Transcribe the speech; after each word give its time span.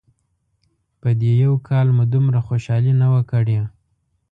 په 1.01 1.09
دې 1.19 1.31
یو 1.43 1.53
کال 1.67 1.87
مو 1.95 2.03
دومره 2.13 2.39
خوشحالي 2.47 2.93
نه 3.01 3.07
وه 3.13 3.21
کړې. 3.31 3.59